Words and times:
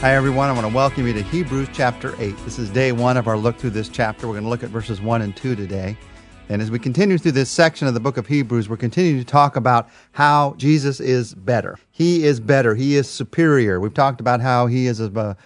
Hi, 0.00 0.14
everyone. 0.14 0.48
I 0.48 0.52
want 0.52 0.66
to 0.66 0.74
welcome 0.74 1.06
you 1.06 1.12
to 1.12 1.22
Hebrews 1.22 1.68
chapter 1.74 2.14
8. 2.18 2.34
This 2.46 2.58
is 2.58 2.70
day 2.70 2.90
one 2.90 3.18
of 3.18 3.28
our 3.28 3.36
look 3.36 3.58
through 3.58 3.70
this 3.70 3.90
chapter. 3.90 4.26
We're 4.26 4.32
going 4.32 4.44
to 4.44 4.48
look 4.48 4.62
at 4.62 4.70
verses 4.70 4.98
1 4.98 5.20
and 5.20 5.36
2 5.36 5.54
today. 5.54 5.94
And 6.48 6.62
as 6.62 6.70
we 6.70 6.78
continue 6.78 7.18
through 7.18 7.32
this 7.32 7.50
section 7.50 7.86
of 7.86 7.92
the 7.92 8.00
book 8.00 8.16
of 8.16 8.26
Hebrews, 8.26 8.66
we're 8.66 8.78
continuing 8.78 9.22
to 9.22 9.30
talk 9.30 9.56
about 9.56 9.90
how 10.12 10.54
Jesus 10.56 11.00
is 11.00 11.34
better. 11.34 11.78
He 11.90 12.24
is 12.24 12.40
better. 12.40 12.74
He 12.74 12.96
is 12.96 13.10
superior. 13.10 13.78
We've 13.78 13.92
talked 13.92 14.22
about 14.22 14.40
how 14.40 14.68
he 14.68 14.86
is 14.86 15.00
a 15.00 15.36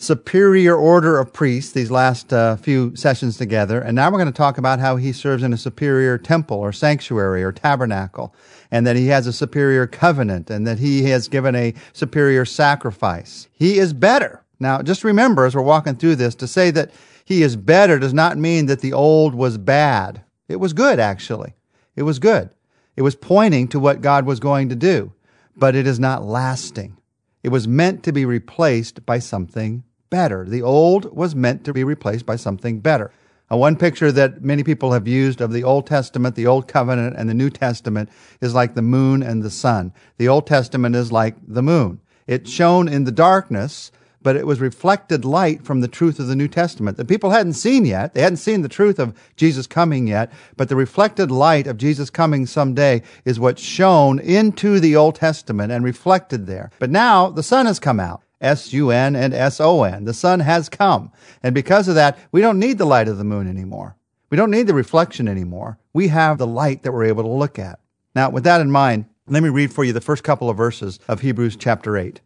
superior 0.00 0.74
order 0.74 1.18
of 1.18 1.30
priests 1.30 1.72
these 1.72 1.90
last 1.90 2.32
uh, 2.32 2.56
few 2.56 2.96
sessions 2.96 3.36
together. 3.36 3.82
And 3.82 3.94
now 3.94 4.10
we're 4.10 4.18
going 4.18 4.32
to 4.32 4.36
talk 4.36 4.56
about 4.56 4.80
how 4.80 4.96
he 4.96 5.12
serves 5.12 5.42
in 5.42 5.52
a 5.52 5.58
superior 5.58 6.16
temple 6.16 6.56
or 6.56 6.72
sanctuary 6.72 7.44
or 7.44 7.52
tabernacle, 7.52 8.34
and 8.70 8.86
that 8.86 8.96
he 8.96 9.08
has 9.08 9.26
a 9.26 9.32
superior 9.32 9.86
covenant, 9.86 10.48
and 10.48 10.66
that 10.66 10.78
he 10.78 11.04
has 11.10 11.28
given 11.28 11.54
a 11.54 11.74
superior 11.92 12.46
sacrifice. 12.46 13.46
He 13.52 13.78
is 13.78 13.92
better. 13.92 14.42
Now, 14.58 14.80
just 14.80 15.04
remember 15.04 15.44
as 15.44 15.54
we're 15.54 15.62
walking 15.62 15.96
through 15.96 16.16
this 16.16 16.34
to 16.36 16.48
say 16.48 16.70
that 16.70 16.90
he 17.26 17.42
is 17.42 17.54
better 17.54 17.98
does 17.98 18.14
not 18.14 18.38
mean 18.38 18.66
that 18.66 18.80
the 18.80 18.94
old 18.94 19.34
was 19.34 19.58
bad. 19.58 20.22
It 20.48 20.56
was 20.56 20.72
good, 20.72 20.98
actually. 20.98 21.52
It 21.94 22.04
was 22.04 22.18
good. 22.18 22.48
It 22.96 23.02
was 23.02 23.16
pointing 23.16 23.68
to 23.68 23.78
what 23.78 24.00
God 24.00 24.24
was 24.24 24.40
going 24.40 24.70
to 24.70 24.74
do, 24.74 25.12
but 25.54 25.76
it 25.76 25.86
is 25.86 26.00
not 26.00 26.24
lasting. 26.24 26.96
It 27.42 27.50
was 27.50 27.68
meant 27.68 28.02
to 28.04 28.12
be 28.12 28.24
replaced 28.24 29.04
by 29.04 29.18
something 29.18 29.84
better. 30.10 30.44
The 30.44 30.62
old 30.62 31.16
was 31.16 31.34
meant 31.34 31.64
to 31.64 31.72
be 31.72 31.84
replaced 31.84 32.26
by 32.26 32.36
something 32.36 32.80
better. 32.80 33.10
Uh, 33.50 33.56
one 33.56 33.76
picture 33.76 34.12
that 34.12 34.42
many 34.42 34.62
people 34.62 34.92
have 34.92 35.08
used 35.08 35.40
of 35.40 35.52
the 35.52 35.64
Old 35.64 35.86
Testament, 35.86 36.36
the 36.36 36.46
Old 36.46 36.68
Covenant, 36.68 37.16
and 37.16 37.28
the 37.28 37.34
New 37.34 37.50
Testament 37.50 38.08
is 38.40 38.54
like 38.54 38.74
the 38.74 38.82
moon 38.82 39.22
and 39.22 39.42
the 39.42 39.50
sun. 39.50 39.92
The 40.18 40.28
Old 40.28 40.46
Testament 40.46 40.94
is 40.94 41.10
like 41.10 41.34
the 41.46 41.62
moon. 41.62 42.00
It 42.28 42.46
shone 42.46 42.86
in 42.86 43.04
the 43.04 43.10
darkness, 43.10 43.90
but 44.22 44.36
it 44.36 44.46
was 44.46 44.60
reflected 44.60 45.24
light 45.24 45.64
from 45.64 45.80
the 45.80 45.88
truth 45.88 46.20
of 46.20 46.28
the 46.28 46.36
New 46.36 46.46
Testament 46.46 46.96
that 46.96 47.08
people 47.08 47.30
hadn't 47.30 47.54
seen 47.54 47.84
yet. 47.84 48.14
They 48.14 48.20
hadn't 48.20 48.36
seen 48.36 48.62
the 48.62 48.68
truth 48.68 49.00
of 49.00 49.18
Jesus 49.34 49.66
coming 49.66 50.06
yet, 50.06 50.30
but 50.56 50.68
the 50.68 50.76
reflected 50.76 51.32
light 51.32 51.66
of 51.66 51.76
Jesus 51.76 52.08
coming 52.08 52.46
someday 52.46 53.02
is 53.24 53.40
what 53.40 53.58
shone 53.58 54.20
into 54.20 54.78
the 54.78 54.94
Old 54.94 55.16
Testament 55.16 55.72
and 55.72 55.82
reflected 55.82 56.46
there. 56.46 56.70
But 56.78 56.90
now 56.90 57.30
the 57.30 57.42
sun 57.42 57.66
has 57.66 57.80
come 57.80 57.98
out. 57.98 58.22
S-U-N 58.40 59.16
and 59.16 59.34
S-O-N. 59.34 60.04
The 60.04 60.14
sun 60.14 60.40
has 60.40 60.68
come. 60.68 61.12
And 61.42 61.54
because 61.54 61.88
of 61.88 61.94
that, 61.96 62.18
we 62.32 62.40
don't 62.40 62.58
need 62.58 62.78
the 62.78 62.86
light 62.86 63.08
of 63.08 63.18
the 63.18 63.24
moon 63.24 63.48
anymore. 63.48 63.96
We 64.30 64.36
don't 64.36 64.50
need 64.50 64.66
the 64.66 64.74
reflection 64.74 65.28
anymore. 65.28 65.78
We 65.92 66.08
have 66.08 66.38
the 66.38 66.46
light 66.46 66.82
that 66.82 66.92
we're 66.92 67.04
able 67.04 67.24
to 67.24 67.28
look 67.28 67.58
at. 67.58 67.80
Now, 68.14 68.30
with 68.30 68.44
that 68.44 68.60
in 68.60 68.70
mind, 68.70 69.06
let 69.26 69.42
me 69.42 69.48
read 69.48 69.72
for 69.72 69.84
you 69.84 69.92
the 69.92 70.00
first 70.00 70.24
couple 70.24 70.48
of 70.48 70.56
verses 70.56 70.98
of 71.08 71.20
Hebrews 71.20 71.56
chapter 71.56 71.96
8. 71.96 72.20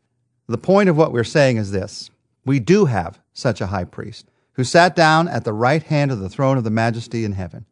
The 0.46 0.58
point 0.58 0.88
of 0.88 0.96
what 0.96 1.12
we're 1.12 1.24
saying 1.24 1.56
is 1.56 1.70
this. 1.70 2.10
We 2.44 2.60
do 2.60 2.84
have 2.84 3.18
such 3.32 3.60
a 3.60 3.68
high 3.68 3.84
priest 3.84 4.30
who 4.52 4.64
sat 4.64 4.94
down 4.94 5.28
at 5.28 5.44
the 5.44 5.52
right 5.52 5.82
hand 5.82 6.10
of 6.10 6.20
the 6.20 6.28
throne 6.28 6.58
of 6.58 6.64
the 6.64 6.70
majesty 6.70 7.24
in 7.24 7.32
heaven 7.32 7.66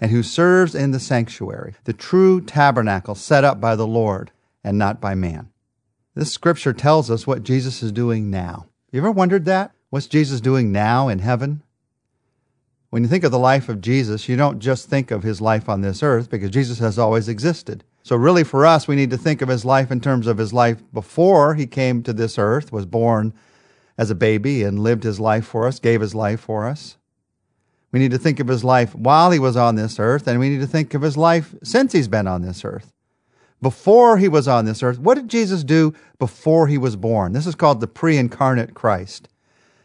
and 0.00 0.10
who 0.10 0.22
serves 0.22 0.74
in 0.74 0.90
the 0.90 1.00
sanctuary, 1.00 1.74
the 1.84 1.92
true 1.92 2.40
tabernacle 2.40 3.14
set 3.14 3.44
up 3.44 3.60
by 3.60 3.76
the 3.76 3.86
Lord 3.86 4.32
and 4.62 4.76
not 4.78 5.00
by 5.00 5.14
man. 5.14 5.50
This 6.14 6.30
scripture 6.30 6.72
tells 6.72 7.10
us 7.10 7.26
what 7.26 7.42
Jesus 7.42 7.82
is 7.82 7.90
doing 7.90 8.30
now. 8.30 8.68
You 8.92 9.00
ever 9.00 9.10
wondered 9.10 9.46
that? 9.46 9.72
What's 9.90 10.06
Jesus 10.06 10.40
doing 10.40 10.70
now 10.70 11.08
in 11.08 11.18
heaven? 11.18 11.64
When 12.90 13.02
you 13.02 13.08
think 13.08 13.24
of 13.24 13.32
the 13.32 13.38
life 13.38 13.68
of 13.68 13.80
Jesus, 13.80 14.28
you 14.28 14.36
don't 14.36 14.60
just 14.60 14.88
think 14.88 15.10
of 15.10 15.24
his 15.24 15.40
life 15.40 15.68
on 15.68 15.80
this 15.80 16.04
earth 16.04 16.30
because 16.30 16.50
Jesus 16.50 16.78
has 16.78 17.00
always 17.00 17.28
existed. 17.28 17.82
So 18.04 18.14
really 18.14 18.44
for 18.44 18.64
us, 18.64 18.86
we 18.86 18.94
need 18.94 19.10
to 19.10 19.18
think 19.18 19.42
of 19.42 19.48
his 19.48 19.64
life 19.64 19.90
in 19.90 20.00
terms 20.00 20.28
of 20.28 20.38
his 20.38 20.52
life 20.52 20.80
before 20.92 21.56
he 21.56 21.66
came 21.66 22.04
to 22.04 22.12
this 22.12 22.38
earth, 22.38 22.70
was 22.70 22.86
born 22.86 23.34
as 23.98 24.08
a 24.08 24.14
baby 24.14 24.62
and 24.62 24.78
lived 24.78 25.02
his 25.02 25.18
life 25.18 25.44
for 25.44 25.66
us, 25.66 25.80
gave 25.80 26.00
his 26.00 26.14
life 26.14 26.38
for 26.38 26.68
us. 26.68 26.96
We 27.90 27.98
need 27.98 28.12
to 28.12 28.18
think 28.18 28.38
of 28.38 28.46
his 28.46 28.62
life 28.62 28.94
while 28.94 29.32
he 29.32 29.40
was 29.40 29.56
on 29.56 29.74
this 29.74 29.98
earth, 29.98 30.28
and 30.28 30.38
we 30.38 30.48
need 30.48 30.60
to 30.60 30.66
think 30.68 30.94
of 30.94 31.02
his 31.02 31.16
life 31.16 31.56
since 31.64 31.92
he's 31.92 32.08
been 32.08 32.28
on 32.28 32.42
this 32.42 32.64
earth 32.64 32.93
before 33.64 34.18
he 34.18 34.28
was 34.28 34.46
on 34.46 34.66
this 34.66 34.82
earth. 34.82 34.98
What 34.98 35.14
did 35.14 35.26
Jesus 35.26 35.64
do 35.64 35.94
before 36.18 36.66
he 36.66 36.76
was 36.76 36.96
born? 36.96 37.32
This 37.32 37.46
is 37.46 37.54
called 37.54 37.80
the 37.80 37.86
pre 37.86 38.18
incarnate 38.18 38.74
Christ. 38.74 39.26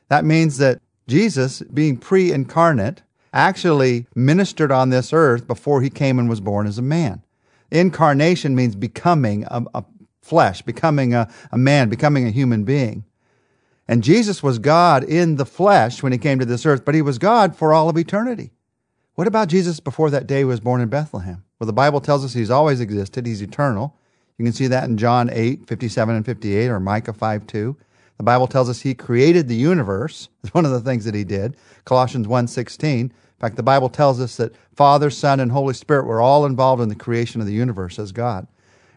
That 0.09 0.25
means 0.25 0.57
that 0.57 0.81
Jesus, 1.07 1.61
being 1.61 1.95
pre 1.95 2.29
incarnate, 2.31 3.03
actually 3.33 4.05
ministered 4.13 4.69
on 4.69 4.89
this 4.89 5.13
earth 5.13 5.47
before 5.47 5.81
he 5.81 5.89
came 5.89 6.19
and 6.19 6.27
was 6.27 6.41
born 6.41 6.67
as 6.67 6.77
a 6.77 6.81
man. 6.81 7.23
Incarnation 7.71 8.53
means 8.53 8.75
becoming 8.75 9.45
a, 9.45 9.63
a 9.73 9.85
flesh, 10.21 10.61
becoming 10.61 11.13
a, 11.13 11.31
a 11.53 11.57
man, 11.57 11.87
becoming 11.87 12.27
a 12.27 12.31
human 12.31 12.65
being. 12.65 13.05
And 13.87 14.03
Jesus 14.03 14.43
was 14.43 14.59
God 14.59 15.05
in 15.05 15.37
the 15.37 15.45
flesh 15.45 16.03
when 16.03 16.11
he 16.11 16.17
came 16.17 16.37
to 16.39 16.45
this 16.45 16.65
earth, 16.65 16.83
but 16.83 16.95
he 16.95 17.01
was 17.01 17.17
God 17.17 17.55
for 17.55 17.73
all 17.73 17.87
of 17.87 17.97
eternity. 17.97 18.51
What 19.19 19.27
about 19.27 19.49
Jesus 19.49 19.81
before 19.81 20.09
that 20.11 20.27
day 20.27 20.45
was 20.45 20.61
born 20.61 20.79
in 20.79 20.87
Bethlehem? 20.87 21.43
Well, 21.59 21.67
the 21.67 21.73
Bible 21.73 21.99
tells 21.99 22.23
us 22.23 22.31
he's 22.31 22.49
always 22.49 22.79
existed. 22.79 23.25
He's 23.25 23.41
eternal. 23.41 23.93
You 24.37 24.45
can 24.45 24.53
see 24.53 24.67
that 24.67 24.85
in 24.85 24.97
John 24.97 25.29
8, 25.29 25.67
57 25.67 26.15
and 26.15 26.25
58, 26.25 26.69
or 26.69 26.79
Micah 26.79 27.11
5, 27.11 27.45
2. 27.45 27.77
The 28.15 28.23
Bible 28.23 28.47
tells 28.47 28.69
us 28.69 28.79
he 28.79 28.93
created 28.93 29.49
the 29.49 29.57
universe. 29.57 30.29
It's 30.45 30.53
one 30.53 30.63
of 30.63 30.71
the 30.71 30.79
things 30.79 31.03
that 31.03 31.15
he 31.15 31.25
did. 31.25 31.57
Colossians 31.83 32.29
1, 32.29 32.47
16. 32.47 32.97
In 32.97 33.13
fact, 33.37 33.57
the 33.57 33.61
Bible 33.61 33.89
tells 33.89 34.21
us 34.21 34.37
that 34.37 34.55
Father, 34.73 35.09
Son, 35.09 35.41
and 35.41 35.51
Holy 35.51 35.73
Spirit 35.73 36.05
were 36.05 36.21
all 36.21 36.45
involved 36.45 36.81
in 36.81 36.87
the 36.87 36.95
creation 36.95 37.41
of 37.41 37.47
the 37.47 37.51
universe 37.51 37.99
as 37.99 38.13
God. 38.13 38.47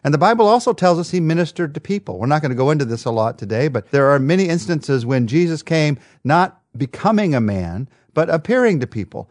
And 0.05 0.13
the 0.13 0.17
Bible 0.17 0.47
also 0.47 0.71
tells 0.71 0.99
us 0.99 1.11
he 1.11 1.19
ministered 1.19 1.73
to 1.73 1.81
people. 1.81 2.17
We're 2.17 2.27
not 2.27 2.41
going 2.41 2.51
to 2.51 2.55
go 2.55 2.71
into 2.71 2.85
this 2.85 3.03
a 3.03 3.11
lot 3.11 3.37
today, 3.37 3.67
but 3.67 3.91
there 3.91 4.09
are 4.09 4.19
many 4.19 4.47
instances 4.47 5.05
when 5.05 5.27
Jesus 5.27 5.61
came 5.61 5.99
not 6.23 6.61
becoming 6.77 7.35
a 7.35 7.41
man, 7.41 7.89
but 8.13 8.29
appearing 8.29 8.79
to 8.79 8.87
people 8.87 9.29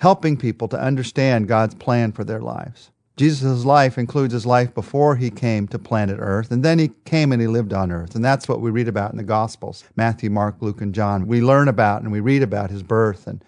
helping 0.00 0.34
people 0.34 0.66
to 0.66 0.80
understand 0.80 1.46
God's 1.46 1.74
plan 1.74 2.10
for 2.10 2.24
their 2.24 2.40
lives. 2.40 2.90
Jesus' 3.18 3.66
life 3.66 3.98
includes 3.98 4.32
his 4.32 4.46
life 4.46 4.74
before 4.74 5.16
he 5.16 5.30
came 5.30 5.68
to 5.68 5.78
planet 5.78 6.16
Earth, 6.18 6.50
and 6.50 6.64
then 6.64 6.78
he 6.78 6.92
came 7.04 7.32
and 7.32 7.42
he 7.42 7.46
lived 7.46 7.74
on 7.74 7.92
Earth. 7.92 8.14
And 8.14 8.24
that's 8.24 8.48
what 8.48 8.62
we 8.62 8.70
read 8.70 8.88
about 8.88 9.10
in 9.10 9.18
the 9.18 9.22
Gospels 9.22 9.84
Matthew, 9.96 10.30
Mark, 10.30 10.56
Luke, 10.60 10.80
and 10.80 10.94
John. 10.94 11.26
We 11.26 11.42
learn 11.42 11.68
about 11.68 12.00
and 12.00 12.10
we 12.10 12.20
read 12.20 12.42
about 12.42 12.70
his 12.70 12.82
birth 12.82 13.26
and 13.26 13.44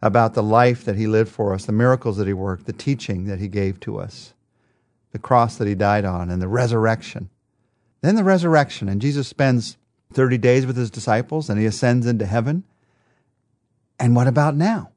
about 0.00 0.34
the 0.34 0.44
life 0.44 0.84
that 0.84 0.94
he 0.94 1.08
lived 1.08 1.30
for 1.30 1.52
us, 1.52 1.66
the 1.66 1.72
miracles 1.72 2.18
that 2.18 2.28
he 2.28 2.32
worked, 2.32 2.66
the 2.66 2.72
teaching 2.72 3.24
that 3.24 3.40
he 3.40 3.48
gave 3.48 3.80
to 3.80 3.98
us, 3.98 4.32
the 5.10 5.18
cross 5.18 5.56
that 5.56 5.66
he 5.66 5.74
died 5.74 6.04
on, 6.04 6.30
and 6.30 6.40
the 6.40 6.46
resurrection. 6.46 7.30
Then 8.00 8.14
the 8.14 8.22
resurrection, 8.22 8.88
and 8.88 9.02
Jesus 9.02 9.26
spends 9.26 9.76
30 10.12 10.38
days 10.38 10.66
with 10.66 10.76
his 10.76 10.90
disciples 10.90 11.50
and 11.50 11.58
he 11.58 11.66
ascends 11.66 12.06
into 12.06 12.26
heaven. 12.26 12.62
And 13.98 14.14
what 14.14 14.28
about 14.28 14.54
now? 14.54 14.92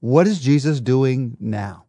What 0.00 0.26
is 0.26 0.40
Jesus 0.40 0.80
doing 0.80 1.36
now? 1.40 1.84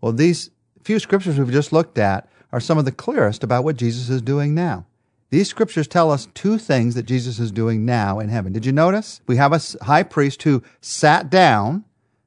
Well, 0.00 0.12
these 0.12 0.50
few 0.82 0.98
scriptures 0.98 1.38
we've 1.38 1.50
just 1.50 1.72
looked 1.72 1.98
at 1.98 2.28
are 2.52 2.60
some 2.60 2.78
of 2.78 2.84
the 2.84 2.92
clearest 2.92 3.42
about 3.42 3.64
what 3.64 3.76
Jesus 3.76 4.08
is 4.08 4.22
doing 4.22 4.54
now. 4.54 4.86
These 5.30 5.48
scriptures 5.48 5.88
tell 5.88 6.12
us 6.12 6.28
two 6.34 6.58
things 6.58 6.94
that 6.94 7.06
Jesus 7.06 7.40
is 7.40 7.50
doing 7.50 7.84
now 7.84 8.20
in 8.20 8.28
heaven. 8.28 8.52
Did 8.52 8.64
you 8.64 8.72
notice? 8.72 9.20
We 9.26 9.36
have 9.36 9.52
a 9.52 9.84
high 9.84 10.04
priest 10.04 10.42
who 10.44 10.62
sat 10.80 11.28
down 11.28 11.84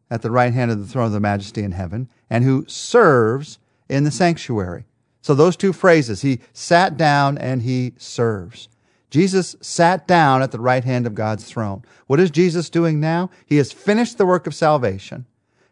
at 0.09 0.21
the 0.21 0.31
right 0.31 0.53
hand 0.53 0.71
of 0.71 0.79
the 0.79 0.85
throne 0.85 1.05
of 1.05 1.11
the 1.13 1.19
majesty 1.19 1.63
in 1.63 1.71
heaven 1.71 2.09
and 2.29 2.43
who 2.43 2.65
serves 2.67 3.59
in 3.87 4.03
the 4.03 4.11
sanctuary. 4.11 4.85
So 5.21 5.33
those 5.33 5.55
two 5.55 5.73
phrases, 5.73 6.21
he 6.21 6.39
sat 6.53 6.97
down 6.97 7.37
and 7.37 7.61
he 7.61 7.93
serves. 7.97 8.69
Jesus 9.09 9.55
sat 9.61 10.07
down 10.07 10.41
at 10.41 10.51
the 10.51 10.59
right 10.59 10.83
hand 10.83 11.07
of 11.07 11.15
God's 11.15 11.45
throne. 11.45 11.83
What 12.07 12.19
is 12.19 12.29
Jesus 12.29 12.69
doing 12.69 12.99
now? 12.99 13.29
He 13.45 13.57
has 13.57 13.71
finished 13.71 14.17
the 14.17 14.25
work 14.25 14.47
of 14.47 14.55
salvation. 14.55 15.25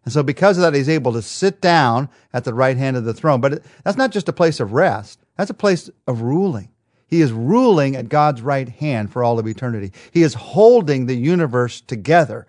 And 0.05 0.13
so 0.13 0.23
because 0.23 0.57
of 0.57 0.61
that, 0.61 0.75
he's 0.75 0.87
able 0.87 1.13
to 1.13 1.21
sit 1.21 1.59
down 1.59 2.09
at 2.31 2.43
the 2.43 2.53
right 2.53 2.77
hand 2.77 2.95
of 2.95 3.05
the 3.05 3.13
throne. 3.13 3.41
But 3.41 3.63
that's 3.83 3.97
not 3.97 4.11
just 4.11 4.29
a 4.29 4.33
place 4.33 4.59
of 4.59 4.71
rest. 4.71 5.19
That's 5.35 5.49
a 5.49 5.55
place 5.55 5.89
of 6.07 6.21
ruling. 6.21 6.69
He 7.07 7.21
is 7.21 7.31
ruling 7.31 7.95
at 7.95 8.09
God's 8.09 8.41
right 8.41 8.69
hand 8.69 9.11
for 9.11 9.23
all 9.23 9.39
of 9.39 9.47
eternity. 9.47 9.91
He 10.11 10.21
is 10.21 10.33
holding 10.33 11.05
the 11.05 11.15
universe 11.15 11.81
together 11.81 12.47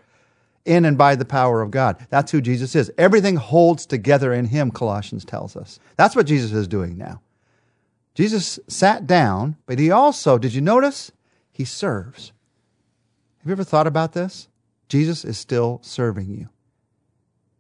in 0.65 0.85
and 0.85 0.99
by 0.99 1.15
the 1.15 1.25
power 1.25 1.63
of 1.63 1.71
God. 1.71 2.05
That's 2.11 2.33
who 2.33 2.41
Jesus 2.41 2.75
is. 2.75 2.91
Everything 2.99 3.37
holds 3.37 3.87
together 3.87 4.33
in 4.33 4.47
him, 4.47 4.71
Colossians 4.71 5.25
tells 5.25 5.57
us. 5.57 5.79
That's 5.97 6.17
what 6.17 6.27
Jesus 6.27 6.53
is 6.53 6.69
doing 6.69 6.99
now. 6.99 7.21
Jesus 8.17 8.59
sat 8.67 9.07
down, 9.07 9.57
but 9.67 9.79
he 9.79 9.91
also, 9.91 10.39
did 10.39 10.55
you 10.55 10.63
notice? 10.63 11.13
He 11.53 11.67
serves. 11.67 12.33
Have 13.39 13.47
you 13.47 13.53
ever 13.53 13.63
thought 13.63 13.87
about 13.87 14.15
this? 14.15 14.49
Jesus 14.89 15.23
is 15.23 15.37
still 15.37 15.81
serving 15.83 16.31
you. 16.31 16.49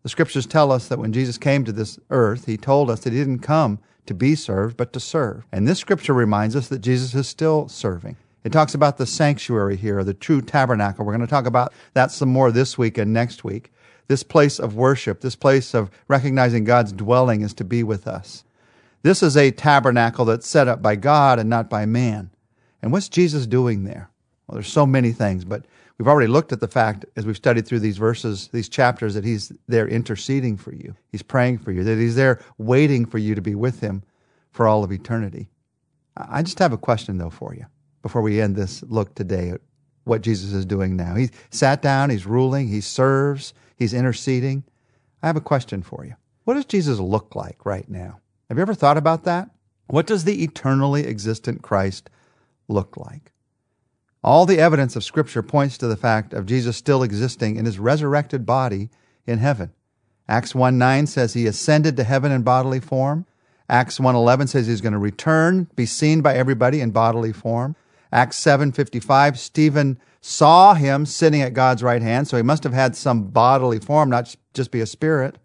The 0.02 0.08
scriptures 0.08 0.46
tell 0.46 0.72
us 0.72 0.88
that 0.88 0.98
when 0.98 1.12
Jesus 1.12 1.36
came 1.36 1.64
to 1.64 1.72
this 1.72 1.98
earth, 2.08 2.46
he 2.46 2.56
told 2.56 2.90
us 2.90 3.00
that 3.00 3.12
he 3.12 3.18
didn't 3.18 3.40
come 3.40 3.80
to 4.06 4.14
be 4.14 4.34
served, 4.34 4.78
but 4.78 4.94
to 4.94 5.00
serve. 5.00 5.44
And 5.52 5.68
this 5.68 5.78
scripture 5.78 6.14
reminds 6.14 6.56
us 6.56 6.68
that 6.68 6.78
Jesus 6.78 7.14
is 7.14 7.28
still 7.28 7.68
serving. 7.68 8.16
It 8.42 8.52
talks 8.52 8.74
about 8.74 8.96
the 8.96 9.06
sanctuary 9.06 9.76
here, 9.76 10.02
the 10.04 10.14
true 10.14 10.40
tabernacle. 10.40 11.04
We're 11.04 11.12
going 11.12 11.26
to 11.26 11.30
talk 11.30 11.46
about 11.46 11.74
that 11.92 12.12
some 12.12 12.30
more 12.30 12.50
this 12.50 12.78
week 12.78 12.96
and 12.96 13.12
next 13.12 13.44
week. 13.44 13.72
This 14.08 14.22
place 14.22 14.58
of 14.58 14.74
worship, 14.74 15.20
this 15.20 15.36
place 15.36 15.74
of 15.74 15.90
recognizing 16.08 16.64
God's 16.64 16.92
dwelling 16.92 17.42
is 17.42 17.52
to 17.54 17.64
be 17.64 17.82
with 17.82 18.06
us. 18.06 18.44
This 19.06 19.22
is 19.22 19.36
a 19.36 19.52
tabernacle 19.52 20.24
that's 20.24 20.48
set 20.48 20.66
up 20.66 20.82
by 20.82 20.96
God 20.96 21.38
and 21.38 21.48
not 21.48 21.70
by 21.70 21.86
man. 21.86 22.28
And 22.82 22.90
what's 22.90 23.08
Jesus 23.08 23.46
doing 23.46 23.84
there? 23.84 24.10
Well, 24.46 24.54
there's 24.54 24.66
so 24.66 24.84
many 24.84 25.12
things, 25.12 25.44
but 25.44 25.64
we've 25.96 26.08
already 26.08 26.26
looked 26.26 26.50
at 26.50 26.58
the 26.58 26.66
fact 26.66 27.04
as 27.14 27.24
we've 27.24 27.36
studied 27.36 27.68
through 27.68 27.78
these 27.78 27.98
verses, 27.98 28.48
these 28.52 28.68
chapters, 28.68 29.14
that 29.14 29.24
he's 29.24 29.52
there 29.68 29.86
interceding 29.86 30.56
for 30.56 30.74
you. 30.74 30.92
He's 31.12 31.22
praying 31.22 31.58
for 31.58 31.70
you, 31.70 31.84
that 31.84 31.98
he's 31.98 32.16
there 32.16 32.40
waiting 32.58 33.06
for 33.06 33.18
you 33.18 33.36
to 33.36 33.40
be 33.40 33.54
with 33.54 33.78
him 33.78 34.02
for 34.50 34.66
all 34.66 34.82
of 34.82 34.90
eternity. 34.90 35.50
I 36.16 36.42
just 36.42 36.58
have 36.58 36.72
a 36.72 36.76
question, 36.76 37.16
though, 37.16 37.30
for 37.30 37.54
you 37.54 37.64
before 38.02 38.22
we 38.22 38.40
end 38.40 38.56
this 38.56 38.82
look 38.82 39.14
today 39.14 39.50
at 39.50 39.60
what 40.02 40.22
Jesus 40.22 40.52
is 40.52 40.66
doing 40.66 40.96
now. 40.96 41.14
He 41.14 41.30
sat 41.50 41.80
down, 41.80 42.10
he's 42.10 42.26
ruling, 42.26 42.66
he 42.66 42.80
serves, 42.80 43.54
he's 43.76 43.94
interceding. 43.94 44.64
I 45.22 45.28
have 45.28 45.36
a 45.36 45.40
question 45.40 45.84
for 45.84 46.04
you. 46.04 46.16
What 46.42 46.54
does 46.54 46.64
Jesus 46.64 46.98
look 46.98 47.36
like 47.36 47.64
right 47.64 47.88
now? 47.88 48.18
Have 48.48 48.58
you 48.58 48.62
ever 48.62 48.74
thought 48.74 48.96
about 48.96 49.24
that? 49.24 49.50
What 49.88 50.06
does 50.06 50.24
the 50.24 50.42
eternally 50.42 51.06
existent 51.06 51.62
Christ 51.62 52.10
look 52.68 52.96
like? 52.96 53.32
All 54.22 54.46
the 54.46 54.58
evidence 54.58 54.96
of 54.96 55.04
Scripture 55.04 55.42
points 55.42 55.78
to 55.78 55.86
the 55.86 55.96
fact 55.96 56.32
of 56.32 56.46
Jesus 56.46 56.76
still 56.76 57.02
existing 57.02 57.56
in 57.56 57.64
his 57.64 57.78
resurrected 57.78 58.44
body 58.44 58.90
in 59.26 59.38
heaven. 59.38 59.72
Acts 60.28 60.54
1 60.54 60.76
9 60.76 61.06
says 61.06 61.34
he 61.34 61.46
ascended 61.46 61.96
to 61.96 62.04
heaven 62.04 62.32
in 62.32 62.42
bodily 62.42 62.80
form. 62.80 63.26
Acts 63.68 63.98
1:11 63.98 64.48
says 64.48 64.66
he's 64.66 64.80
going 64.80 64.92
to 64.92 64.98
return, 64.98 65.68
be 65.74 65.86
seen 65.86 66.20
by 66.20 66.34
everybody 66.34 66.80
in 66.80 66.90
bodily 66.90 67.32
form. 67.32 67.74
Acts 68.12 68.38
7:55 68.38 69.36
Stephen 69.36 69.98
saw 70.20 70.74
him 70.74 71.04
sitting 71.04 71.42
at 71.42 71.54
God's 71.54 71.82
right 71.82 72.02
hand, 72.02 72.28
so 72.28 72.36
he 72.36 72.42
must 72.42 72.64
have 72.64 72.72
had 72.72 72.96
some 72.96 73.24
bodily 73.24 73.78
form, 73.78 74.10
not 74.10 74.34
just 74.54 74.70
be 74.70 74.80
a 74.80 74.86
spirit. 74.86 75.38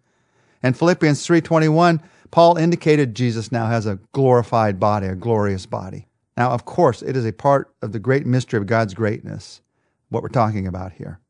And 0.62 0.76
Philippians 0.76 1.26
3:21 1.26 2.00
Paul 2.32 2.56
indicated 2.56 3.14
Jesus 3.14 3.52
now 3.52 3.66
has 3.66 3.86
a 3.86 4.00
glorified 4.12 4.80
body, 4.80 5.06
a 5.06 5.14
glorious 5.14 5.66
body. 5.66 6.08
Now, 6.36 6.50
of 6.50 6.64
course, 6.64 7.02
it 7.02 7.14
is 7.14 7.26
a 7.26 7.32
part 7.32 7.72
of 7.82 7.92
the 7.92 7.98
great 7.98 8.26
mystery 8.26 8.58
of 8.58 8.66
God's 8.66 8.94
greatness, 8.94 9.60
what 10.08 10.22
we're 10.22 10.30
talking 10.30 10.66
about 10.66 10.92
here. 10.92 11.20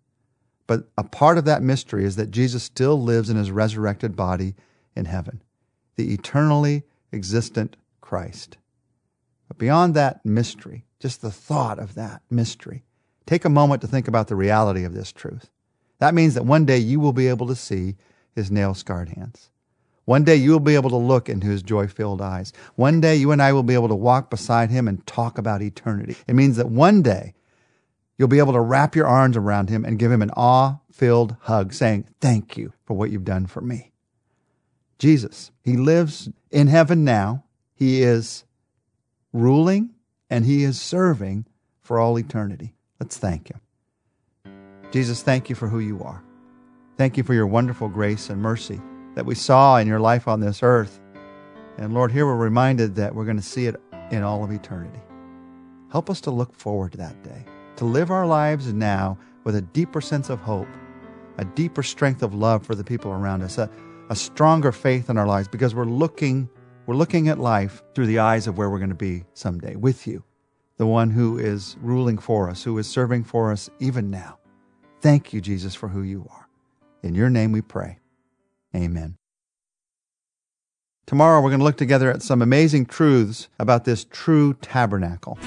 But 0.68 0.88
a 0.96 1.02
part 1.02 1.38
of 1.38 1.44
that 1.44 1.60
mystery 1.60 2.04
is 2.04 2.14
that 2.16 2.30
Jesus 2.30 2.62
still 2.62 3.02
lives 3.02 3.28
in 3.28 3.36
his 3.36 3.50
resurrected 3.50 4.16
body 4.16 4.54
in 4.96 5.04
heaven 5.04 5.42
the 5.96 6.14
eternally 6.14 6.84
existent 7.12 7.76
Christ. 8.00 8.56
But 9.48 9.58
beyond 9.58 9.94
that 9.94 10.24
mystery, 10.24 10.86
just 11.00 11.20
the 11.20 11.30
thought 11.30 11.78
of 11.78 11.94
that 11.96 12.22
mystery, 12.30 12.84
take 13.26 13.44
a 13.44 13.50
moment 13.50 13.82
to 13.82 13.88
think 13.88 14.08
about 14.08 14.28
the 14.28 14.36
reality 14.36 14.84
of 14.84 14.94
this 14.94 15.12
truth. 15.12 15.50
That 15.98 16.14
means 16.14 16.32
that 16.34 16.46
one 16.46 16.64
day 16.64 16.78
you 16.78 16.98
will 17.00 17.12
be 17.12 17.28
able 17.28 17.46
to 17.48 17.54
see 17.54 17.96
his 18.34 18.50
nail 18.50 18.72
scarred 18.72 19.10
hands. 19.10 19.50
One 20.04 20.24
day 20.24 20.36
you 20.36 20.50
will 20.50 20.60
be 20.60 20.74
able 20.74 20.90
to 20.90 20.96
look 20.96 21.28
into 21.28 21.46
his 21.46 21.62
joy 21.62 21.86
filled 21.86 22.20
eyes. 22.20 22.52
One 22.74 23.00
day 23.00 23.16
you 23.16 23.30
and 23.30 23.40
I 23.40 23.52
will 23.52 23.62
be 23.62 23.74
able 23.74 23.88
to 23.88 23.94
walk 23.94 24.30
beside 24.30 24.70
him 24.70 24.88
and 24.88 25.06
talk 25.06 25.38
about 25.38 25.62
eternity. 25.62 26.16
It 26.26 26.34
means 26.34 26.56
that 26.56 26.68
one 26.68 27.02
day 27.02 27.34
you'll 28.18 28.28
be 28.28 28.40
able 28.40 28.52
to 28.52 28.60
wrap 28.60 28.96
your 28.96 29.06
arms 29.06 29.36
around 29.36 29.68
him 29.68 29.84
and 29.84 29.98
give 29.98 30.10
him 30.10 30.22
an 30.22 30.30
awe 30.36 30.78
filled 30.90 31.36
hug, 31.42 31.72
saying, 31.72 32.06
Thank 32.20 32.56
you 32.56 32.72
for 32.84 32.94
what 32.94 33.10
you've 33.10 33.24
done 33.24 33.46
for 33.46 33.60
me. 33.60 33.92
Jesus. 34.98 35.52
He 35.62 35.76
lives 35.76 36.28
in 36.50 36.66
heaven 36.66 37.04
now. 37.04 37.44
He 37.74 38.02
is 38.02 38.44
ruling 39.32 39.90
and 40.28 40.44
he 40.44 40.64
is 40.64 40.80
serving 40.80 41.46
for 41.80 41.98
all 41.98 42.18
eternity. 42.18 42.74
Let's 42.98 43.16
thank 43.16 43.50
him. 43.50 43.60
Jesus, 44.90 45.22
thank 45.22 45.48
you 45.48 45.54
for 45.54 45.68
who 45.68 45.78
you 45.78 46.02
are. 46.02 46.22
Thank 46.96 47.16
you 47.16 47.22
for 47.22 47.34
your 47.34 47.46
wonderful 47.46 47.88
grace 47.88 48.28
and 48.28 48.40
mercy 48.40 48.80
that 49.14 49.26
we 49.26 49.34
saw 49.34 49.76
in 49.76 49.86
your 49.86 50.00
life 50.00 50.28
on 50.28 50.40
this 50.40 50.62
earth. 50.62 51.00
And 51.78 51.94
Lord, 51.94 52.12
here 52.12 52.26
we're 52.26 52.36
reminded 52.36 52.94
that 52.96 53.14
we're 53.14 53.24
going 53.24 53.36
to 53.36 53.42
see 53.42 53.66
it 53.66 53.76
in 54.10 54.22
all 54.22 54.44
of 54.44 54.50
eternity. 54.50 55.00
Help 55.90 56.08
us 56.08 56.20
to 56.22 56.30
look 56.30 56.54
forward 56.54 56.92
to 56.92 56.98
that 56.98 57.22
day, 57.22 57.44
to 57.76 57.84
live 57.84 58.10
our 58.10 58.26
lives 58.26 58.72
now 58.72 59.18
with 59.44 59.56
a 59.56 59.62
deeper 59.62 60.00
sense 60.00 60.30
of 60.30 60.40
hope, 60.40 60.68
a 61.38 61.44
deeper 61.44 61.82
strength 61.82 62.22
of 62.22 62.34
love 62.34 62.64
for 62.64 62.74
the 62.74 62.84
people 62.84 63.10
around 63.10 63.42
us, 63.42 63.58
a, 63.58 63.68
a 64.08 64.16
stronger 64.16 64.72
faith 64.72 65.10
in 65.10 65.18
our 65.18 65.26
lives 65.26 65.48
because 65.48 65.74
we're 65.74 65.84
looking 65.84 66.48
we're 66.86 66.96
looking 66.96 67.28
at 67.28 67.38
life 67.38 67.80
through 67.94 68.06
the 68.06 68.18
eyes 68.18 68.48
of 68.48 68.58
where 68.58 68.68
we're 68.68 68.78
going 68.78 68.88
to 68.88 68.96
be 68.96 69.24
someday 69.34 69.76
with 69.76 70.04
you, 70.04 70.24
the 70.78 70.86
one 70.86 71.10
who 71.10 71.38
is 71.38 71.76
ruling 71.80 72.18
for 72.18 72.50
us, 72.50 72.64
who 72.64 72.76
is 72.76 72.88
serving 72.88 73.22
for 73.22 73.52
us 73.52 73.70
even 73.78 74.10
now. 74.10 74.40
Thank 75.00 75.32
you, 75.32 75.40
Jesus, 75.40 75.76
for 75.76 75.88
who 75.88 76.02
you 76.02 76.26
are. 76.28 76.48
In 77.04 77.14
your 77.14 77.30
name 77.30 77.52
we 77.52 77.62
pray. 77.62 78.01
Amen. 78.74 79.16
Tomorrow 81.06 81.40
we're 81.42 81.50
going 81.50 81.60
to 81.60 81.64
look 81.64 81.76
together 81.76 82.10
at 82.10 82.22
some 82.22 82.40
amazing 82.40 82.86
truths 82.86 83.48
about 83.58 83.84
this 83.84 84.04
true 84.04 84.54
tabernacle. 84.54 85.38